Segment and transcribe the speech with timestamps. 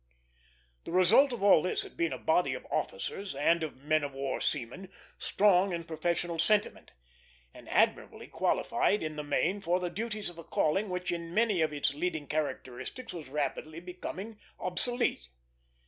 [0.83, 4.15] The result of all this had been a body of officers, and of men of
[4.15, 6.89] war seamen, strong in professional sentiment,
[7.53, 11.61] and admirably qualified in the main for the duties of a calling which in many
[11.61, 15.29] of its leading characteristics was rapidly becoming obsolete.